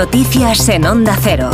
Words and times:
Noticias 0.00 0.66
en 0.70 0.86
Onda 0.86 1.14
Cero. 1.20 1.50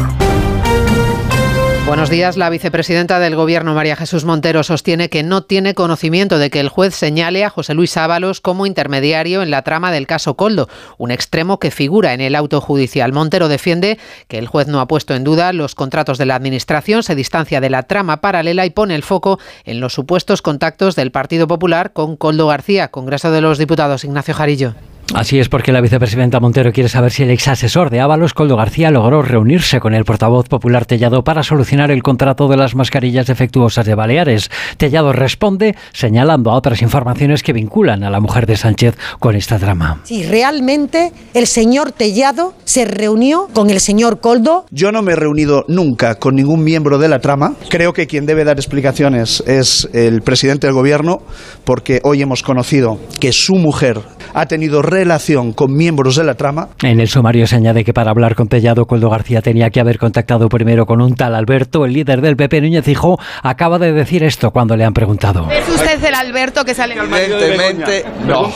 Buenos 1.84 2.10
días. 2.10 2.37
La 2.37 2.49
vicepresidenta 2.49 3.19
del 3.19 3.34
Gobierno, 3.34 3.75
María 3.75 3.96
Jesús 3.96 4.25
Montero, 4.25 4.62
sostiene 4.62 5.10
que 5.10 5.25
no 5.25 5.42
tiene 5.42 5.75
conocimiento 5.75 6.39
de 6.39 6.48
que 6.48 6.60
el 6.60 6.69
juez 6.69 6.94
señale 6.94 7.44
a 7.44 7.51
José 7.51 7.75
Luis 7.75 7.96
Ábalos 7.96 8.41
como 8.41 8.64
intermediario 8.64 9.43
en 9.43 9.51
la 9.51 9.62
trama 9.62 9.91
del 9.91 10.07
caso 10.07 10.37
Coldo, 10.37 10.69
un 10.96 11.11
extremo 11.11 11.59
que 11.59 11.73
figura 11.73 12.14
en 12.14 12.21
el 12.21 12.37
auto 12.37 12.61
judicial. 12.61 13.12
Montero 13.12 13.48
defiende 13.48 13.98
que 14.29 14.39
el 14.39 14.47
juez 14.47 14.69
no 14.69 14.79
ha 14.79 14.87
puesto 14.87 15.17
en 15.17 15.25
duda 15.25 15.53
los 15.53 15.75
contratos 15.75 16.17
de 16.17 16.27
la 16.27 16.37
Administración, 16.37 17.03
se 17.03 17.17
distancia 17.17 17.61
de 17.61 17.71
la 17.71 17.83
trama 17.83 18.21
paralela 18.21 18.65
y 18.65 18.71
pone 18.71 18.95
el 18.95 19.03
foco 19.03 19.41
en 19.65 19.81
los 19.81 19.93
supuestos 19.93 20.41
contactos 20.41 20.95
del 20.95 21.11
Partido 21.11 21.49
Popular 21.49 21.93
con 21.93 22.15
Coldo 22.15 22.47
García, 22.47 22.93
Congreso 22.93 23.33
de 23.33 23.41
los 23.41 23.59
Diputados. 23.59 24.05
Ignacio 24.05 24.34
Jarillo. 24.34 24.77
Así 25.15 25.38
es 25.38 25.48
porque 25.48 25.73
la 25.73 25.80
vicepresidenta 25.80 26.41
Montero 26.41 26.73
quiere 26.73 26.88
saber 26.88 27.12
si 27.12 27.23
el 27.23 27.30
ex 27.30 27.48
asesor 27.48 27.91
de 27.91 28.01
Ábalos, 28.01 28.34
Coldo 28.34 28.56
García, 28.56 28.91
logró 28.91 29.23
reunirse 29.23 29.78
con 29.78 29.95
el 29.95 30.05
portavoz 30.05 30.48
popular 30.48 30.84
Tellado 30.84 31.23
para 31.23 31.42
solucionar 31.42 31.91
el 31.91 32.02
contrato 32.02 32.48
de 32.48 32.56
las 32.56 32.74
mascarillas 32.74 33.27
defectuosas 33.27 33.87
de 33.87 33.95
Baleares. 33.95 34.50
Tellado 34.77 35.12
responde 35.12 35.77
señalando 35.92 36.50
a 36.50 36.56
otras 36.56 36.83
informaciones 36.83 37.42
que 37.42 37.52
vinculan 37.52 38.02
a 38.02 38.11
la 38.11 38.20
mujer 38.20 38.47
de 38.47 38.56
Sánchez 38.56 38.97
con 39.20 39.37
esta 39.37 39.59
drama. 39.59 40.00
Si 40.05 40.24
realmente 40.24 41.12
el 41.34 41.47
señor 41.47 41.92
Tellado 41.92 42.55
se 42.64 42.84
reunió 42.84 43.48
con 43.52 43.70
el 43.70 43.80
señor 43.80 44.20
Coldo. 44.20 44.66
Yo 44.70 44.91
no 44.91 45.02
me 45.02 45.12
he 45.12 45.16
reunido 45.16 45.64
nunca 45.69 46.16
con 46.16 46.34
ningún 46.34 46.64
miembro 46.64 46.98
de 46.98 47.09
la 47.09 47.20
trama. 47.20 47.55
Creo 47.69 47.92
que 47.92 48.09
quien 48.09 48.27
debe 48.27 48.45
dar 48.45 48.56
explicaciones 48.56 49.42
es 49.47 49.88
el 49.92 50.23
presidente 50.23 50.66
del 50.66 50.75
gobierno 50.75 51.23
porque 51.64 52.00
hoy 52.02 52.23
hemos 52.23 52.42
conocido 52.42 52.98
que 53.20 53.33
su 53.33 53.55
mujer 53.55 54.00
ha 54.34 54.47
tenido 54.47 54.83
relación 54.96 55.52
con 55.52 55.77
miembros 55.77 56.16
de 56.16 56.25
la 56.25 56.34
trama. 56.34 56.70
En 56.83 57.00
el 57.00 57.08
sumario 57.08 57.47
se 57.47 57.56
añade 57.56 57.84
que 57.84 57.92
para 57.92 58.11
hablar 58.11 58.34
con 58.34 58.48
Tellado, 58.48 58.86
Coldo 58.86 59.11
García 59.11 59.42
tenía 59.42 59.69
que 59.69 59.78
haber 59.78 59.98
contactado 59.98 60.48
primero 60.48 60.86
con 60.86 61.03
un 61.03 61.14
tal 61.14 61.34
Alberto, 61.34 61.84
el 61.84 61.92
líder 61.92 62.22
del 62.22 62.36
PP 62.36 62.62
Núñez 62.62 62.88
Hijo, 62.88 63.19
acaba 63.42 63.78
de 63.78 63.92
decir 63.92 64.25
esto 64.25 64.53
cuando 64.53 64.75
le 64.75 64.84
han 64.84 64.94
preguntado. 64.94 65.50
¿Es 65.50 65.69
usted 65.69 66.03
el 66.03 66.14
Alberto 66.14 66.64
que 66.64 66.75
sale? 66.75 66.94
Evidentemente, 66.94 68.05
no. 68.27 68.50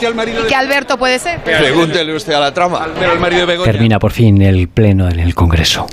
¿Qué 0.47 0.55
Alberto 0.55 0.97
puede 0.97 1.19
ser? 1.19 1.43
Pregúntele 1.43 2.15
usted 2.15 2.33
a 2.33 2.39
la 2.39 2.53
trama. 2.53 2.87
Termina 3.63 3.99
por 3.99 4.11
fin 4.11 4.41
el 4.41 4.67
pleno 4.67 5.07
en 5.07 5.19
el 5.19 5.35
Congreso. 5.35 5.87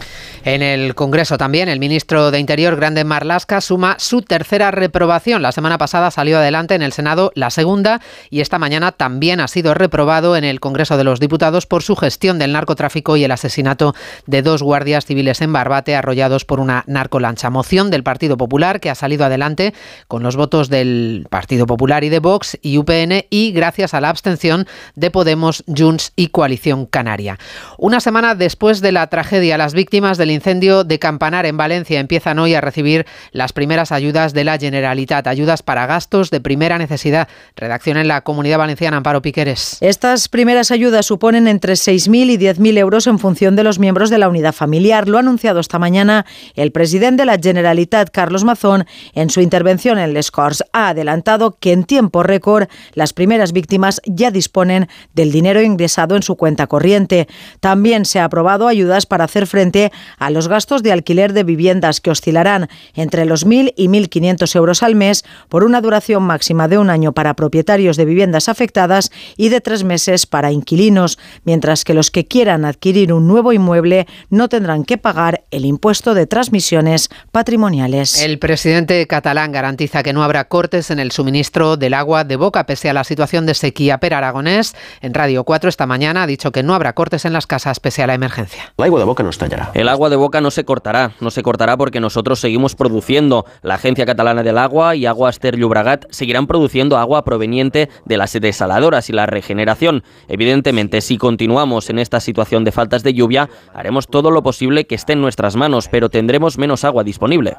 En 0.45 0.63
el 0.63 0.95
Congreso 0.95 1.37
también, 1.37 1.69
el 1.69 1.79
ministro 1.79 2.31
de 2.31 2.39
Interior, 2.39 2.77
Grande 2.77 3.05
Marlasca, 3.05 3.61
suma 3.61 3.97
su 3.99 4.23
tercera 4.23 4.71
reprobación. 4.71 5.43
La 5.43 5.53
semana 5.53 5.77
pasada 5.77 6.11
salió 6.11 6.39
adelante 6.39 6.75
en 6.75 6.81
el 6.81 6.93
Senado 6.93 7.33
la 7.35 7.51
segunda 7.51 8.01
y 8.31 8.41
esta 8.41 8.59
mañana 8.59 8.93
también 8.93 9.41
ha 9.41 9.49
sido 9.49 9.75
reprobado 9.75 10.37
en 10.39 10.45
el 10.45 10.61
Congreso 10.61 10.97
de 10.97 11.05
los 11.05 11.21
Diputados 11.21 11.67
por 11.67 11.83
su 11.83 11.97
gestión 11.97 12.39
del 12.39 12.53
narcotráfico 12.53 13.17
y 13.17 13.25
el 13.25 13.31
asesinato 13.31 13.95
de 14.27 14.43
dos 14.43 14.63
guardias 14.63 15.05
civiles 15.05 15.43
en 15.43 15.53
Barbate 15.53 15.95
arrollados 15.95 16.45
por 16.45 16.61
una 16.61 16.85
narcolancha. 16.87 17.51
Moción 17.51 17.91
del 17.91 18.03
Partido 18.03 18.37
Popular 18.37 18.81
que 18.81 18.91
ha 18.91 18.95
salido 18.95 19.25
adelante 19.25 19.75
con 20.07 20.23
los 20.23 20.37
votos 20.37 20.71
del 20.71 21.27
Partido 21.29 21.67
Popular 21.67 22.05
y 22.05 22.09
de 22.09 22.21
Vox 22.21 22.59
y 22.63 22.79
UPN 22.79 23.27
y 23.31 23.53
gracias 23.53 23.95
a 23.95 24.01
la 24.01 24.09
abstención 24.09 24.67
de 24.95 25.11
Podemos, 25.11 25.65
Junts 25.67 26.13
y 26.17 26.29
Coalición 26.29 26.87
Canaria. 26.87 27.39
Una 27.77 28.01
semana 28.01 28.35
después 28.35 28.81
de 28.81 28.93
la 28.93 29.07
tragedia, 29.09 29.59
las 29.59 29.75
víctimas 29.75 30.19
del 30.19 30.31
incendio 30.31 30.85
de 30.85 30.99
Campanar 30.99 31.47
en 31.47 31.57
Valencia 31.57 32.01
empiezan 32.01 32.39
hoy 32.39 32.55
a 32.55 32.61
recibir 32.61 33.07
las 33.33 33.53
primeras 33.53 33.93
ayudas 33.93 34.33
de 34.33 34.45
la 34.45 34.59
Generalitat, 34.59 35.27
ayudas 35.27 35.63
para 35.63 35.87
gastos 35.87 36.31
de 36.31 36.41
primera 36.41 36.79
necesidad. 36.79 37.29
Redacción 37.57 37.97
en 37.97 38.09
la 38.09 38.23
Comunidad 38.23 38.59
Valenciana, 38.59 38.99
Amparo 38.99 39.23
Piqueres. 39.23 39.79
Estas 39.81 40.28
primeras 40.29 40.71
ayudas 40.71 41.07
suponen 41.07 41.49
entre 41.49 41.75
6.000 41.75 42.31
y 42.31 42.39
10.000 42.39 42.79
euros 42.79 43.07
en 43.07 43.19
función 43.19 43.57
de 43.57 43.65
los 43.65 43.79
miembros 43.79 44.11
de 44.11 44.19
la 44.19 44.29
unidad 44.29 44.53
familiar. 44.53 45.09
Lo 45.09 45.17
ha 45.17 45.21
anunciado 45.21 45.61
esta 45.61 45.79
mañana 45.79 46.27
el 46.55 46.73
presidente 46.73 47.23
de 47.23 47.27
la 47.27 47.39
Generalitat, 47.39 48.11
Carlos 48.11 48.45
Mazón, 48.45 48.87
en 49.15 49.31
su 49.31 49.41
intervención 49.41 49.99
en 49.99 50.15
Les 50.15 50.31
Corts. 50.31 50.65
Ha 50.73 50.89
adelantado 50.91 51.57
que 51.59 51.73
en 51.73 51.85
tiempo 51.85 52.23
récord 52.23 52.69
las 52.95 53.13
primeras 53.13 53.53
víctimas 53.53 54.01
ya 54.05 54.31
disponen 54.31 54.89
del 55.15 55.33
dinero 55.33 55.63
ingresado 55.63 56.17
en 56.17 56.23
su 56.23 56.37
cuenta 56.37 56.67
corriente. 56.67 57.29
También 57.61 58.05
se 58.05 58.21
ha 58.21 58.25
aprobado 58.25 58.69
ayudas 58.69 59.07
para 59.07 59.25
hacer 59.25 59.47
frente 59.47 59.93
a 60.19 60.31
los 60.31 60.49
gastos 60.49 60.83
de 60.83 60.93
alquiler 60.93 61.33
de 61.33 61.45
viviendas 61.45 62.01
que 62.01 62.11
oscilarán 62.11 62.69
entre 62.95 63.25
los 63.25 63.47
1.000 63.47 63.75
y 63.77 63.89
1.500 63.89 64.57
euros 64.57 64.83
al 64.83 64.95
mes 64.95 65.25
por 65.49 65.65
una 65.65 65.81
duración 65.81 66.23
máxima 66.23 66.69
de 66.69 66.79
un 66.79 66.91
año 66.91 67.13
para 67.13 67.35
propietarios 67.35 67.97
de 67.97 68.05
viviendas 68.05 68.49
afectadas 68.49 69.11
y 69.37 69.49
de 69.49 69.61
tres 69.61 69.85
meses 69.85 70.18
para 70.27 70.53
inquilinos, 70.53 71.19
mientras 71.45 71.85
que 71.85 71.95
los 71.95 72.11
que 72.11 72.27
quieran 72.27 72.65
adquirir 72.65 73.13
un 73.13 73.27
nuevo 73.27 73.53
inmueble 73.53 74.07
no 74.31 74.49
tendrán 74.49 74.85
que 74.85 74.99
pagar 74.99 75.45
el 75.51 75.65
impuesto 75.65 76.15
de 76.15 76.27
transmisiones 76.27 77.09
patrimoniales. 77.33 78.23
El 78.23 78.39
presidente 78.39 79.07
catalán 79.07 79.53
garantiza 79.53 80.03
que 80.03 80.13
no 80.13 80.23
habrá 80.23 80.49
cortes 80.49 80.91
en 80.91 80.99
el 80.99 81.13
suministro 81.13 81.77
del 81.77 81.95
agua 81.95 82.25
de 82.25 82.37
boca 82.37 82.67
pese 82.67 82.89
a 82.91 82.93
la 82.93 83.05
situación 83.05 83.47
de 83.47 83.55
sequía. 83.55 83.99
Per 83.99 84.15
Aragonés, 84.15 84.75
en 85.01 85.15
Radio 85.15 85.45
4 85.45 85.69
esta 85.69 85.87
mañana, 85.87 86.23
ha 86.23 86.27
dicho 86.27 86.53
que 86.53 86.63
no 86.63 86.75
habrá 86.75 86.93
cortes 86.95 87.25
en 87.25 87.33
las 87.33 87.47
casas 87.47 87.81
pese 87.81 88.03
a 88.03 88.07
la 88.07 88.15
emergencia. 88.15 88.73
El 88.77 88.85
agua 88.85 89.01
de 89.01 89.05
boca 89.07 89.23
no 89.23 89.31
estallará. 89.31 89.71
El 89.75 89.89
agua 89.89 90.11
de 90.11 90.17
boca 90.17 90.41
no 90.41 90.51
se 90.51 90.65
cortará, 90.65 91.13
no 91.21 91.31
se 91.31 91.43
cortará 91.43 91.77
porque 91.77 92.01
nosotros 92.01 92.41
seguimos 92.41 92.75
produciendo. 92.75 93.47
La 93.63 93.75
Agencia 93.75 94.07
Catalana 94.07 94.43
del 94.43 94.59
Agua 94.59 94.97
y 94.97 95.07
Aguas 95.07 95.39
Ter 95.39 95.57
Llobregat 95.57 96.07
seguirán 96.11 96.47
produciendo 96.47 96.97
agua 96.97 97.25
proveniente 97.25 97.89
de 98.05 98.17
las 98.17 98.33
desaladoras 98.33 99.09
y 99.09 99.13
la 99.13 99.27
regeneración. 99.27 100.03
Evidentemente, 100.29 101.01
si 101.01 101.17
continuamos 101.17 101.91
en 101.91 101.99
esta 101.99 102.21
situación 102.21 102.65
de 102.65 102.73
faltas 102.73 103.03
de 103.03 103.15
lluvia, 103.15 103.49
haremos 103.75 104.07
todo 104.07 104.31
lo 104.31 104.43
posible 104.43 104.87
que 104.87 104.95
esté 104.95 105.15
en 105.15 105.21
nuestras 105.21 105.57
manos, 105.57 105.89
pero 105.91 106.11
tendremos 106.11 106.59
menos 106.59 106.85
agua 106.85 107.05
disponible. 107.05 107.57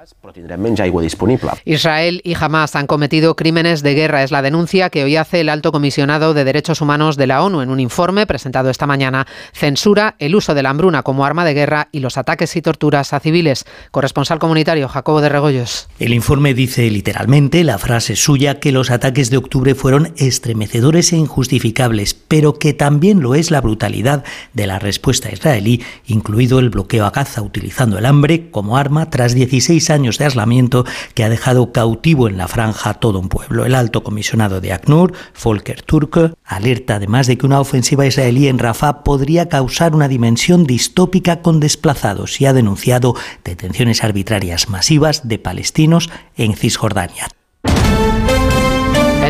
Israel 1.65 2.21
y 2.23 2.35
Hamas 2.35 2.75
han 2.75 2.87
cometido 2.87 3.35
crímenes 3.35 3.81
de 3.81 3.95
guerra. 3.95 4.23
Es 4.23 4.31
la 4.31 4.41
denuncia 4.41 4.89
que 4.89 5.03
hoy 5.03 5.15
hace 5.15 5.41
el 5.41 5.49
alto 5.49 5.71
comisionado 5.71 6.33
de 6.33 6.43
Derechos 6.43 6.81
Humanos 6.81 7.17
de 7.17 7.27
la 7.27 7.43
ONU 7.43 7.61
en 7.61 7.69
un 7.69 7.79
informe 7.79 8.27
presentado 8.27 8.69
esta 8.69 8.87
mañana. 8.87 9.27
Censura 9.53 10.15
el 10.19 10.35
uso 10.35 10.53
de 10.53 10.63
la 10.63 10.69
hambruna 10.69 11.03
como 11.03 11.25
arma 11.25 11.45
de 11.45 11.53
guerra 11.53 11.89
y 11.91 11.99
los 11.99 12.17
ataques 12.17 12.55
y 12.55 12.61
torturas 12.61 13.13
a 13.13 13.19
civiles. 13.19 13.65
Corresponsal 13.91 14.39
comunitario 14.39 14.87
Jacobo 14.87 15.21
de 15.21 15.29
Regoyos. 15.29 15.89
El 15.99 16.13
informe 16.13 16.53
dice 16.53 16.89
literalmente, 16.89 17.63
la 17.63 17.77
frase 17.77 18.15
suya, 18.15 18.59
que 18.59 18.71
los 18.71 18.91
ataques 18.91 19.29
de 19.29 19.37
octubre 19.37 19.75
fueron 19.75 20.13
estremecedores 20.17 21.13
e 21.13 21.17
injustificables, 21.17 22.13
pero 22.29 22.57
que 22.57 22.73
también 22.73 23.19
lo 23.19 23.35
es 23.35 23.51
la 23.51 23.59
brutalidad 23.59 24.23
de 24.53 24.67
la 24.67 24.79
respuesta 24.79 25.29
israelí, 25.29 25.83
incluido 26.07 26.59
el 26.59 26.69
bloqueo 26.69 27.05
a 27.05 27.11
Gaza 27.11 27.41
utilizando 27.41 27.97
el 27.97 28.05
hambre 28.05 28.49
como 28.51 28.77
arma 28.77 29.09
tras 29.09 29.33
16 29.33 29.89
años 29.89 30.17
de 30.17 30.25
aislamiento 30.25 30.85
que 31.13 31.25
ha 31.25 31.29
dejado 31.29 31.73
cautivo 31.73 32.29
en 32.29 32.37
la 32.37 32.47
franja 32.47 32.93
todo 32.93 33.19
un 33.19 33.27
pueblo. 33.27 33.65
El 33.65 33.75
alto 33.75 34.03
comisionado 34.03 34.61
de 34.61 34.71
ACNUR, 34.71 35.13
Volker 35.43 35.81
Turk, 35.81 36.35
alerta 36.45 36.95
además 36.95 37.27
de 37.27 37.37
que 37.37 37.45
una 37.45 37.59
ofensiva 37.59 38.05
israelí 38.05 38.47
en 38.47 38.59
Rafah 38.59 39.03
podría 39.03 39.49
causar 39.49 39.95
una 39.95 40.07
dimensión 40.07 40.65
distópica 40.65 41.41
con 41.41 41.59
desplazados 41.59 42.39
y 42.39 42.45
ha 42.45 42.53
denunciado 42.53 43.15
detenciones 43.43 44.03
arbitrarias 44.03 44.69
masivas 44.69 45.27
de 45.27 45.39
palestinos 45.39 46.09
en 46.37 46.55
Cisjordania. 46.55 47.27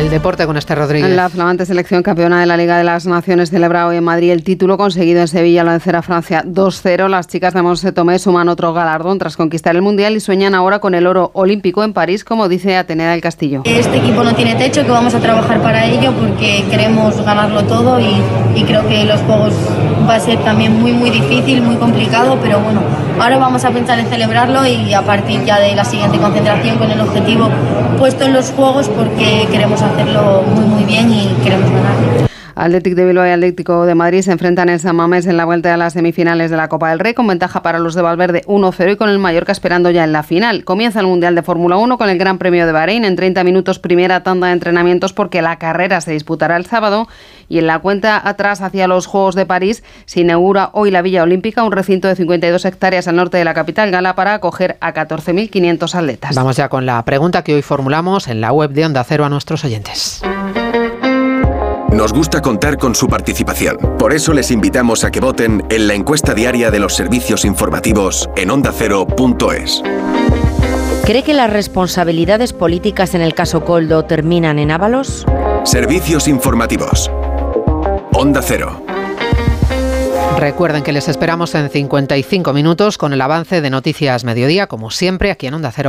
El 0.00 0.08
deporte 0.08 0.46
con 0.46 0.56
este 0.56 0.74
Rodríguez. 0.74 1.14
La 1.14 1.28
flamante 1.28 1.66
selección 1.66 2.02
campeona 2.02 2.40
de 2.40 2.46
la 2.46 2.56
Liga 2.56 2.78
de 2.78 2.84
las 2.84 3.04
Naciones 3.04 3.50
celebra 3.50 3.86
hoy 3.86 3.96
en 3.96 4.04
Madrid 4.04 4.30
el 4.30 4.42
título 4.42 4.78
conseguido 4.78 5.20
en 5.20 5.28
Sevilla 5.28 5.60
al 5.60 5.68
vencer 5.68 5.94
a 5.94 6.00
Francia 6.00 6.42
2-0. 6.42 7.06
Las 7.06 7.26
chicas 7.28 7.52
de 7.52 7.60
Monse 7.60 7.92
Tomé 7.92 8.18
suman 8.18 8.48
otro 8.48 8.72
galardón 8.72 9.18
tras 9.18 9.36
conquistar 9.36 9.76
el 9.76 9.82
Mundial 9.82 10.16
y 10.16 10.20
sueñan 10.20 10.54
ahora 10.54 10.78
con 10.78 10.94
el 10.94 11.06
oro 11.06 11.30
olímpico 11.34 11.84
en 11.84 11.92
París, 11.92 12.24
como 12.24 12.48
dice 12.48 12.78
Atenea 12.78 13.10
del 13.10 13.20
Castillo. 13.20 13.60
Este 13.66 13.98
equipo 13.98 14.24
no 14.24 14.34
tiene 14.34 14.54
techo, 14.54 14.86
que 14.86 14.90
vamos 14.90 15.14
a 15.14 15.20
trabajar 15.20 15.60
para 15.60 15.84
ello 15.84 16.14
porque 16.18 16.64
queremos 16.70 17.22
ganarlo 17.22 17.62
todo 17.64 18.00
y, 18.00 18.14
y 18.54 18.64
creo 18.64 18.88
que 18.88 19.04
los 19.04 19.20
Juegos 19.20 19.52
va 20.10 20.16
a 20.16 20.20
ser 20.20 20.38
también 20.42 20.80
muy 20.80 20.92
muy 20.92 21.08
difícil, 21.10 21.62
muy 21.62 21.76
complicado, 21.76 22.36
pero 22.42 22.58
bueno, 22.58 22.80
ahora 23.20 23.38
vamos 23.38 23.64
a 23.64 23.70
pensar 23.70 23.96
en 24.00 24.08
celebrarlo 24.08 24.66
y 24.66 24.92
a 24.92 25.02
partir 25.02 25.44
ya 25.44 25.60
de 25.60 25.76
la 25.76 25.84
siguiente 25.84 26.18
concentración 26.18 26.78
con 26.78 26.90
el 26.90 27.00
objetivo 27.00 27.48
puesto 27.96 28.24
en 28.24 28.32
los 28.32 28.50
Juegos 28.50 28.88
porque 28.88 29.46
queremos 29.52 29.80
hacerlo 29.80 30.42
muy 30.42 30.64
muy 30.64 30.84
bien 30.84 31.12
y 31.12 31.28
queremos 31.44 31.70
ganar. 31.70 32.29
Atlético 32.60 32.96
de 32.96 33.06
Bilbao 33.06 33.26
y 33.26 33.30
Atlético 33.30 33.86
de 33.86 33.94
Madrid 33.94 34.20
se 34.20 34.32
enfrentan 34.32 34.68
en 34.68 34.78
San 34.78 34.94
Mamés 34.94 35.24
en 35.24 35.38
la 35.38 35.46
vuelta 35.46 35.72
a 35.72 35.78
las 35.78 35.94
semifinales 35.94 36.50
de 36.50 36.58
la 36.58 36.68
Copa 36.68 36.90
del 36.90 36.98
Rey 36.98 37.14
con 37.14 37.26
ventaja 37.26 37.62
para 37.62 37.78
los 37.78 37.94
de 37.94 38.02
Valverde 38.02 38.42
1-0 38.46 38.92
y 38.92 38.96
con 38.96 39.08
el 39.08 39.18
Mallorca 39.18 39.50
esperando 39.50 39.90
ya 39.90 40.04
en 40.04 40.12
la 40.12 40.22
final. 40.22 40.64
Comienza 40.64 41.00
el 41.00 41.06
Mundial 41.06 41.34
de 41.34 41.42
Fórmula 41.42 41.78
1 41.78 41.96
con 41.96 42.10
el 42.10 42.18
Gran 42.18 42.36
Premio 42.36 42.66
de 42.66 42.72
Bahrein 42.72 43.06
en 43.06 43.16
30 43.16 43.44
minutos 43.44 43.78
primera 43.78 44.22
tanda 44.22 44.48
de 44.48 44.52
entrenamientos 44.52 45.14
porque 45.14 45.40
la 45.40 45.56
carrera 45.56 46.02
se 46.02 46.12
disputará 46.12 46.58
el 46.58 46.66
sábado 46.66 47.08
y 47.48 47.60
en 47.60 47.66
la 47.66 47.78
cuenta 47.78 48.20
atrás 48.28 48.60
hacia 48.60 48.86
los 48.86 49.06
Juegos 49.06 49.34
de 49.36 49.46
París 49.46 49.82
se 50.04 50.20
inaugura 50.20 50.68
hoy 50.74 50.90
la 50.90 51.00
Villa 51.00 51.22
Olímpica, 51.22 51.64
un 51.64 51.72
recinto 51.72 52.08
de 52.08 52.16
52 52.16 52.62
hectáreas 52.66 53.08
al 53.08 53.16
norte 53.16 53.38
de 53.38 53.44
la 53.46 53.54
capital 53.54 53.90
gala 53.90 54.14
para 54.14 54.34
acoger 54.34 54.76
a 54.82 54.92
14.500 54.92 55.94
atletas. 55.94 56.34
Vamos 56.34 56.56
ya 56.56 56.68
con 56.68 56.84
la 56.84 57.02
pregunta 57.06 57.42
que 57.42 57.54
hoy 57.54 57.62
formulamos 57.62 58.28
en 58.28 58.42
la 58.42 58.52
web 58.52 58.70
de 58.72 58.84
Onda 58.84 59.02
Cero 59.02 59.24
a 59.24 59.30
nuestros 59.30 59.64
oyentes. 59.64 60.20
Nos 61.92 62.12
gusta 62.12 62.40
contar 62.40 62.78
con 62.78 62.94
su 62.94 63.08
participación. 63.08 63.76
Por 63.98 64.12
eso 64.12 64.32
les 64.32 64.52
invitamos 64.52 65.02
a 65.02 65.10
que 65.10 65.18
voten 65.18 65.64
en 65.70 65.88
la 65.88 65.94
encuesta 65.94 66.34
diaria 66.34 66.70
de 66.70 66.78
los 66.78 66.94
servicios 66.94 67.44
informativos 67.44 68.30
en 68.36 68.50
ondacero.es. 68.50 69.82
¿Cree 71.04 71.24
que 71.24 71.34
las 71.34 71.52
responsabilidades 71.52 72.52
políticas 72.52 73.14
en 73.14 73.22
el 73.22 73.34
caso 73.34 73.64
Coldo 73.64 74.04
terminan 74.04 74.60
en 74.60 74.70
Ábalos? 74.70 75.26
Servicios 75.64 76.28
informativos. 76.28 77.10
Onda 78.12 78.40
Cero. 78.40 78.84
Recuerden 80.38 80.84
que 80.84 80.92
les 80.92 81.08
esperamos 81.08 81.54
en 81.56 81.68
55 81.68 82.52
minutos 82.52 82.98
con 82.98 83.12
el 83.12 83.20
avance 83.20 83.60
de 83.60 83.68
Noticias 83.68 84.24
Mediodía, 84.24 84.68
como 84.68 84.90
siempre, 84.90 85.32
aquí 85.32 85.48
en 85.48 85.54
Onda 85.54 85.72
Cero. 85.74 85.88